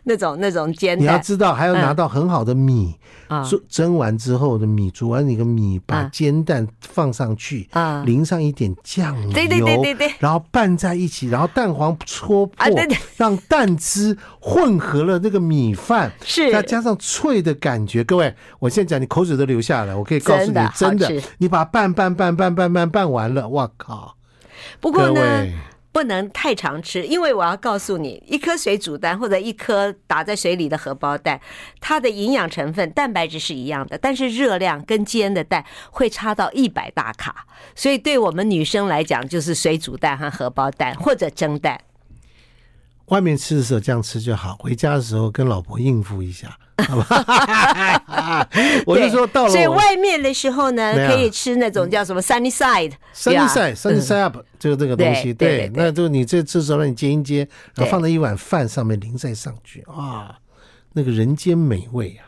[0.04, 1.02] 那种那种煎蛋。
[1.02, 2.94] 你要知道，还要拿到很好的米，
[3.48, 12.56] 蒸蒸完之后的米，煮完那个米，把煎蛋放上去啊，淋上一点酱油，对对对对对，然后拌在一起，然后蛋黄戳破，
[13.16, 18.04] 让蛋汁混合了那个米饭，是再加上脆的感觉。
[18.04, 18.89] 各位，我现在。
[18.90, 24.16] 讲你口水都流下来，我可以告诉你，真的，你把拌拌拌拌拌拌拌完了，我靠！
[24.80, 25.46] 不过呢，
[25.92, 31.40] 不能太常吃，因为我要告诉你，一颗水煮蛋或者一颗打在水里的荷包蛋，
[31.80, 41.80] 它的营养成分蛋白质是一样的，但是热量跟煎的蛋会差到一百大卡，所以对我们女生来讲，就是水煮蛋和荷包蛋或者蒸蛋。
[43.06, 46.56] 外面吃的时候这样吃就好，回家的时候跟老婆应付一下。
[46.82, 48.48] 好吧，
[48.86, 55.32] 我就说到了，所以外面的时候呢，可以吃那种叫什么 sunny side，sunny side，sunny side up，就是这个东西。
[55.34, 60.38] 对，那就你这这时候让你煎一煎，然后放在一碗饭上面淋在上去，啊，
[60.92, 62.26] 那个人间美味啊！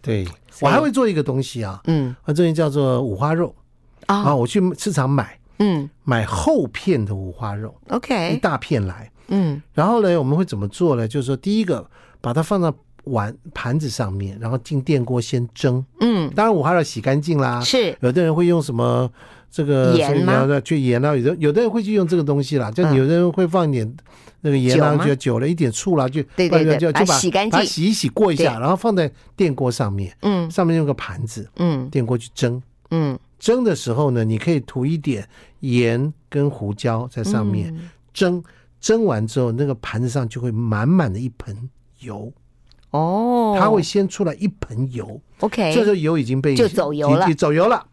[0.00, 0.26] 对，
[0.60, 3.54] 我还会做一个东西啊，嗯，啊，这个叫做五花肉
[4.06, 11.06] 啊，我去市场买，嗯，买厚片的五花肉，OK，一大片来，嗯，然后呢，我们会怎么做呢？
[11.06, 11.88] 就是说，第一个
[12.20, 12.74] 把它放到。
[13.04, 15.84] 碗盘子上面，然后进电锅先蒸。
[16.00, 17.60] 嗯，当然我还要洗干净啦。
[17.60, 19.10] 是，有的人会用什么
[19.50, 20.60] 这个盐吗？
[20.60, 22.70] 去盐啦，有的有的人会去用这个东西啦。
[22.70, 23.96] 就有的人会放一点
[24.40, 30.16] 那个盐啦，就久了一点醋啦，就对对对，就就把洗干净，把洗一洗过一下，然后放在电锅上面。
[30.22, 31.48] 嗯，上面用个盘子。
[31.56, 32.62] 嗯，电锅去蒸。
[32.90, 35.26] 嗯，蒸的时候呢，你可以涂一点
[35.60, 37.74] 盐跟胡椒在上面
[38.12, 38.42] 蒸。
[38.80, 41.56] 蒸完之后，那个盘子上就会满满的一盆
[42.00, 42.32] 油。
[42.92, 47.84] 哦，它会先出来一盆油，OK，这时候油已经被就走油了，走油了。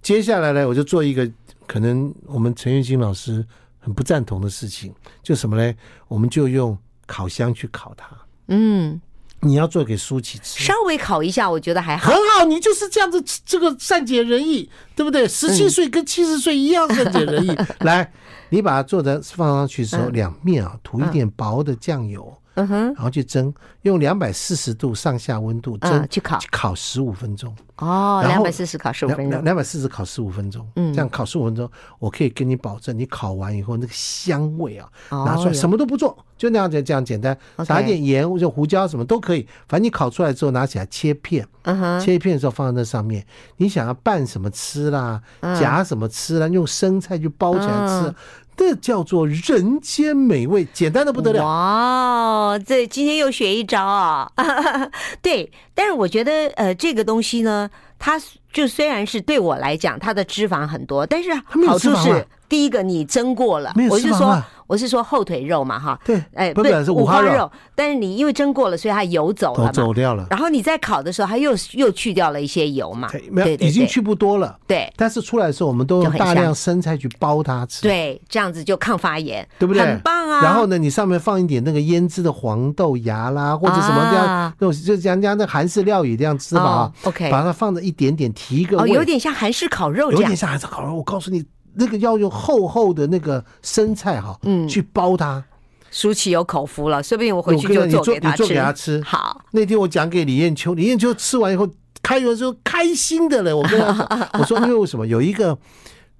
[0.00, 1.30] 接下来呢，我就做一个
[1.66, 3.44] 可能我们陈月卿老师
[3.78, 5.74] 很不赞同的事情，就什么呢？
[6.06, 8.06] 我们就用烤箱去烤它。
[8.48, 9.00] 嗯，
[9.40, 12.44] 你要做给舒淇吃，稍微烤一下，我觉得还好，很好。
[12.44, 15.26] 你就是这样子，这个善解人意，对不对？
[15.26, 17.56] 十七岁跟七十岁一样善解人意。
[17.80, 18.12] 来，
[18.50, 22.36] 你把它做的放上去的时候，两面啊涂一点薄的酱油。
[22.54, 27.54] 嗯哼，然后去蒸，用两百四十度上下温度蒸，去烤，去烤十五分钟。
[27.76, 30.66] 哦，两百四十烤十五分钟，两百四十烤十五分钟。
[30.76, 39.48] 嗯，这样烤十五分钟，我可以跟你保证，你烤完以后那个香味啊，拿出来什么都不做，就那样子这样简单，撒一点盐或者胡椒什么都可以。
[39.66, 43.24] 反正你烤出来之后，拿起来切片，嗯哼，切一片的时候放在那上面。
[43.56, 48.14] 你想要拌什么吃啦，夹什么吃啦，用生菜就包起来吃，
[48.56, 51.44] 这叫做人间美味，简单的不得了。
[51.44, 54.30] 哇，这今天又学一招啊！
[55.20, 58.20] 对，但是我觉得呃，这个东西呢，它
[58.52, 61.34] 就虽然是对我来讲，它的脂肪很多，但是
[61.66, 62.26] 好处是。
[62.48, 64.40] 第一个你蒸过了，我是说
[64.72, 70.26] 我是说后腿肉嘛哈，对，哎，不是五花肉，但是你因为蒸过了，所以它油走了，走掉了。
[70.30, 74.58] 然后你在烤的时候，它又又去掉了一些油嘛，对，已经去不多了。
[74.66, 79.82] 对，但是出来的时候，我们都用大量生菜去包它吃，对，这样子就抗发炎，对不对？
[79.82, 80.40] 很棒啊。
[80.42, 90.94] 然后呢，你上面放一点那个腌制的黄豆芽啦，或者什么这样，那种就像人家那韩式料理这样吃吧，OK，把它放着一点点提一个味，有点像韩式烤肉，有点像韩式烤肉。
[90.94, 91.44] 我告诉你。
[91.74, 95.44] 那个要用厚厚的那个生菜哈，嗯，去包它。
[95.90, 98.42] 舒淇有口福了，说不定我回去就做给他吃。
[98.42, 99.02] 你做给他吃。
[99.02, 101.68] 好，那天我讲给李艳秋，李艳秋吃完以后，
[102.02, 103.54] 开完之后开心的了。
[103.54, 105.06] 我跟他讲， 我说因为什么？
[105.06, 105.58] 有一个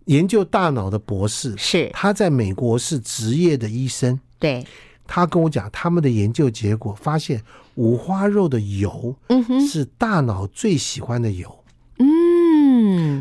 [0.05, 4.21] 研究大脑的博士，是他在美国是职业的医生。
[4.39, 4.63] 对，
[5.07, 7.43] 他跟我讲他们的研究结果，发现
[7.77, 11.65] 五花肉的油，嗯哼，是大脑最喜欢的油。
[11.99, 12.07] 嗯，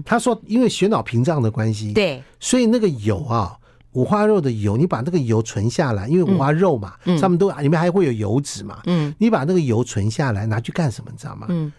[0.06, 3.58] 他说，因为血脑屏障的关系，对，所以那个油啊，
[3.94, 11.12] 五花肉的油，你把那个油存下来，因为五花肉嘛，嗯、上面都里面还会有油脂嘛，嗯，你把那个油存下来，拿去干什么？
[11.12, 11.48] 你知道吗？
[11.50, 11.72] 嗯，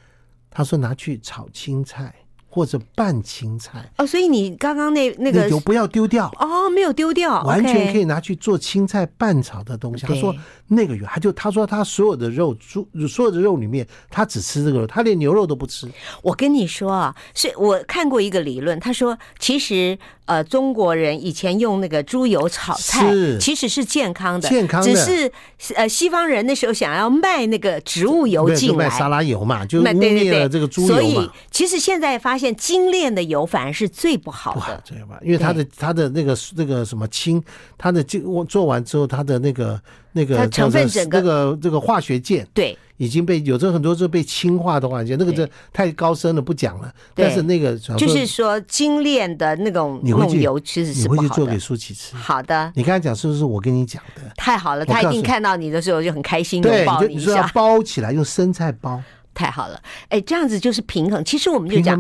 [0.51, 2.15] 他说拿去炒青菜。
[2.55, 10.05] 或者拌青菜哦，所以你刚刚那那个油不要丢掉哦，没有丢掉，完全可以拿去做青菜拌炒的东西。
[10.05, 10.35] 他说
[10.69, 15.91] 那个油，他就他说他所有的肉猪所有的肉里面，他只吃这个肉，他连牛肉都不吃。
[16.21, 19.99] 我跟你说啊，是我看过一个理论，他说其实
[20.33, 25.31] 呃中国人以前用那个猪油炒菜，其实是健康的，健康的，只是
[25.75, 30.95] 呃西方人那时候想要卖那个植物油进来，卖沙拉油嘛，就污蔑了这个猪油嘛。
[30.95, 32.57] 所以其实现在发现。
[32.63, 35.19] 精炼的油反而是最不好的，对吧？
[35.21, 37.43] 因为它的它的那个那个什么氢，
[37.77, 39.81] 它的就做完之后，它的那个
[40.13, 46.93] 那个成分整个那个这个化学键对已经被有的很多是被氢化的化学键，那个这太高深了不讲了。
[47.15, 51.23] 但是那个就是说精炼的那种那种油其实是不好的。
[51.23, 52.15] 你回去做给舒淇吃。
[52.15, 54.23] 好的，你刚才讲是不是我跟你讲的？
[54.37, 57.19] 太好了，他一定看到你的时候就很开心，拥抱你一下。
[57.19, 59.03] 你说要包起来，用生菜包，
[59.35, 59.81] 太好了。
[60.09, 61.25] 哎，这样子就是平衡。
[61.25, 61.99] 其实我们就讲。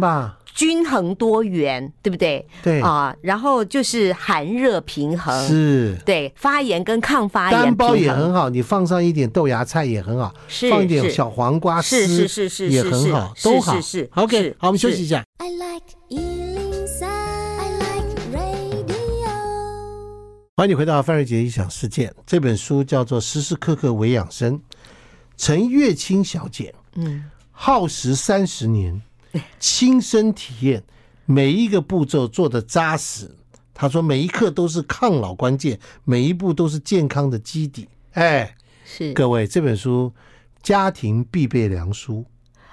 [0.54, 2.46] 均衡多元，对不对？
[2.62, 13.74] 对啊，然后就是寒热平衡，是，对发炎跟抗发炎，单包也很好，你放上一点豆芽菜也很好，是放一点小黄瓜丝，是是是是也很好，都好。
[13.80, 15.24] 是是 OK，好，我们休息一下。
[15.38, 18.92] I like 103, I like radio。
[20.56, 24.58] 欢迎你回到范瑞杰异想世界，这本书叫做《时时刻刻为养生》，
[25.38, 29.00] 陈月清小姐，嗯，耗时三十年。
[29.58, 30.82] 亲身体验，
[31.26, 33.34] 每一个步骤做的扎实。
[33.74, 37.88] 他说，每一刻都是抗老关键，每一步都是健康的基底。
[38.12, 40.12] 哎，是各位，这本书
[40.62, 42.24] 家庭必备良书。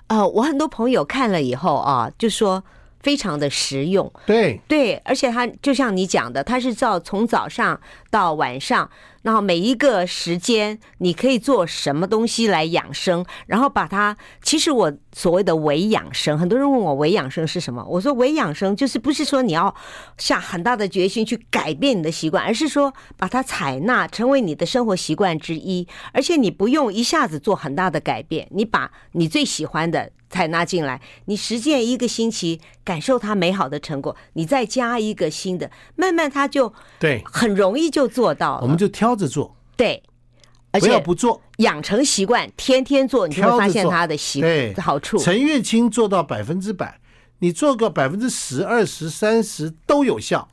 [0.07, 2.63] 呃，我很多朋友看了以后啊，就说。
[3.01, 7.79] 非常的实用，对对，而且它就像你讲的，它是照从早上
[8.11, 8.89] 到晚上，
[9.21, 14.17] 然后每一个时间你可以做什么东西来养生，然后把它。
[14.41, 19.73] 其实我所谓的微养生，很多人问我微养生是什么，我说微养生就是不是说你要
[20.17, 30.11] 下很大的决心去改变你的习惯，而是说把它采纳成为你的生活习惯之一，而且你不用一下子做很大的改变，你把你最喜欢的。
[30.29, 38.61] 采纳进来，你实践一个星期，感受它美好的成果，你再加一个新的，慢慢它就对，很容易就做到了。
[38.61, 40.03] 我们就挑着做，对，
[40.71, 45.17] 而且不要不做，养成习惯，天天做，你就会发现它的习惯好处。
[45.17, 46.99] 陈月清做到百分之百，
[47.39, 50.47] 你做个百分之十、二十、三十都有效。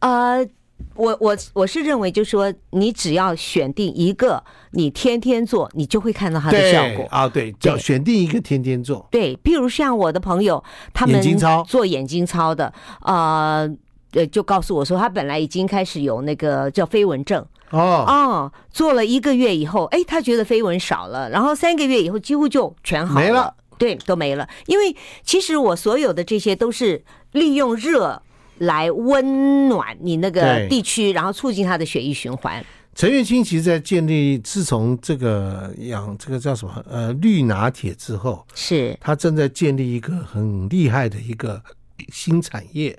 [0.00, 0.46] 呃。
[0.94, 7.28] 我我我是认为，就是说，你只要选定一个，你天天做，你就会看到它的效果啊。
[7.28, 9.06] 对，叫选定一个天天做。
[9.10, 10.62] 对，比如像我的朋友，
[10.94, 11.22] 他们
[11.66, 13.70] 做眼睛操的，呃，
[14.12, 24.48] 呃，就告诉我说，他本来已经开始有那个叫飞蚊症哦哦，做了一个月以后，哎，他觉得飞蚊少了，然后三个月以后几乎就全好了，没了，对，都没了。
[24.64, 28.22] 因为其实我所有的这些都是利用热。
[28.58, 32.64] 来温暖你那个地区，然后促进它的血液循环。
[32.94, 41.62] 陈月清其实在建立，自从这个养这个叫什么呃绿拿铁之后，是他正在建立一个很厉害的一个
[42.10, 42.98] 新产业，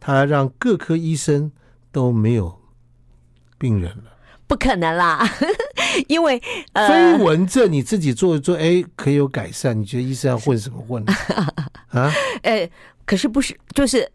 [0.00, 1.52] 他让各科医生
[1.92, 2.58] 都没有
[3.58, 4.04] 病人了。
[4.46, 5.22] 不可能啦，
[6.08, 6.40] 因为
[6.72, 9.78] 呃飞蚊症你自己做一做，哎，可以有改善。
[9.78, 11.04] 你觉得医生要混什么混
[11.92, 12.10] 啊？
[12.42, 12.66] 呃，
[13.04, 14.10] 可是不是就是。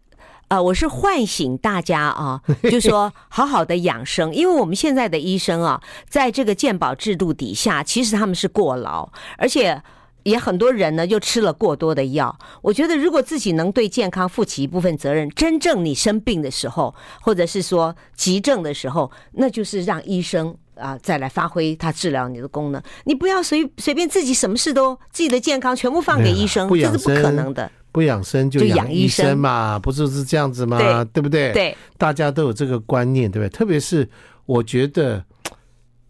[0.48, 2.40] 呃，我是唤醒大家啊，
[2.70, 9.82] 就说 好好的养生，因为我们现在的医生啊，在这个健保制度底下，其实他们是过劳，而且
[10.22, 12.38] 也很多人呢就吃了过多的药。
[12.62, 22.80] 我觉得如果自己能对健康负起一部分责任，真正你生病的时候，或者是说急症的时候，那就是让医生啊再来发挥他治疗你的功能。
[23.04, 27.68] 你不要随随便自己什么事都自己的健康全部放给医生，这是不可能的。
[27.96, 30.76] 不养生就养医生嘛，不就是这样子吗？
[30.76, 31.50] 对，对不对？
[31.54, 33.58] 对，大家都有这个观念，对不对？
[33.58, 34.06] 特别是
[34.44, 35.24] 我觉得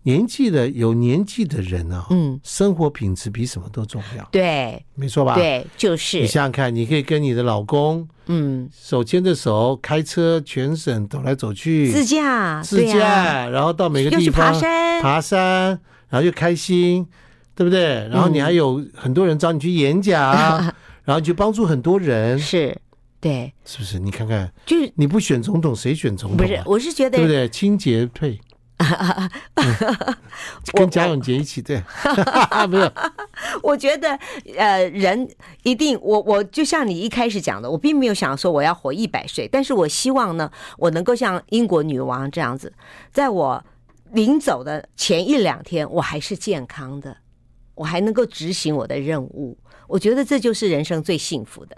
[0.03, 4.29] 年纪的有年纪的人啊，嗯，生活品质比什么都重要。
[4.33, 5.37] 对，没错吧？
[5.37, 6.23] 对，就是。
[6.23, 15.41] 你想想看，你可以跟你的老公，嗯，手牵着手开车全省走来走去，自驾，自驾，然后到每个地方爬山，爬山，
[16.09, 17.07] 然后又开心，
[17.55, 18.09] 对不对？
[18.09, 20.75] 然后你还有很多人找你去演讲。
[21.07, 22.77] 然后就帮助很多人，是，
[23.21, 23.99] 对，是不是？
[23.99, 26.39] 你看看，就是你不选总统，谁选总统？
[26.39, 27.49] 不是，我是觉得，对不对？
[27.49, 28.39] 清洁退，
[30.75, 31.81] 跟贾永杰一起对，
[32.69, 32.93] 没有。
[33.63, 34.19] 我觉得，
[34.57, 35.29] 呃，人
[35.63, 42.73] 一定，我我就像你一开始讲的，我并没有想说我要活一百岁，但是我希望呢，我能够像英国女王这样子，
[43.13, 43.65] 在我
[44.13, 47.17] 临走的前一两天，我还是健康的，
[47.77, 49.57] 我还能够执行我的任务。
[49.87, 51.77] 我觉得这就是人生最幸福的。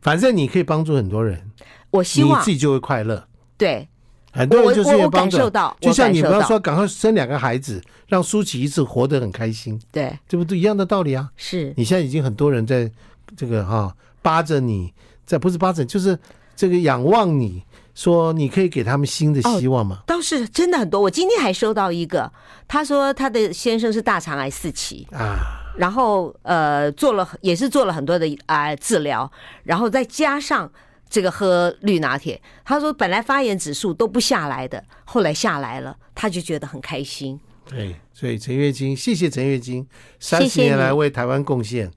[0.00, 1.50] 反正你可以帮助很多人，
[1.90, 3.26] 我希望你自己就会快乐。
[3.56, 3.88] 对，
[4.32, 5.38] 很多人就是因为帮助，
[5.80, 9.80] 就像你不要说赶快生两个孩子，让舒淇一直活得很开心。
[9.90, 11.30] 对，这不都一样的道理啊？
[11.36, 11.74] 是。
[11.76, 12.88] 你现在已经很多人在
[13.36, 13.92] 这个哈
[14.22, 14.92] 扒着你，
[15.24, 16.16] 在不是扒着，就是
[16.54, 20.02] 这个仰望你，说你可以给他们新的希望吗？
[20.06, 21.00] 倒是真的很多。
[21.00, 22.30] 我今天还收到一个，
[22.68, 25.64] 他说他的先生是大肠癌四期啊。
[25.76, 29.30] 然后呃做了也是做了很多的啊、呃、治疗，
[29.64, 30.70] 然后再加上
[31.08, 37.38] 这个喝绿拿铁，他说本来发炎指数都不下来的，后来下来了，他就觉得很开心。
[37.68, 39.86] 对，所以陈月金，谢谢陈月金，
[40.20, 41.90] 三十年来为台湾贡献，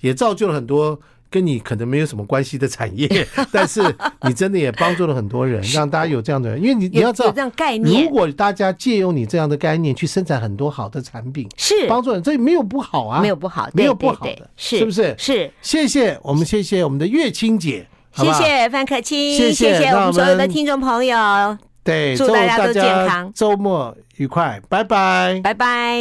[0.00, 1.00] 也造就了很多。
[1.32, 3.08] 跟你可能没有什么关系的产业，
[3.50, 3.80] 但是
[4.28, 6.62] 你真的也帮助了很多人，让大家有这样的人。
[6.62, 11.86] 因为你你要知道，这样概念，如果大家借用你这样的概念去生产很多好的产品，是。
[11.88, 15.14] 帮助人，这没有不好啊，没有不好，没有不好的，是是不是？
[15.16, 25.96] 是，谢谢我们，谢谢我们的月清姐，谢谢范可清，谢谢我们所有的听众朋友，对，祝大家都健康，周末愉快，拜拜，拜拜。